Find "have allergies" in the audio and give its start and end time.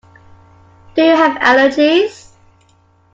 1.15-2.31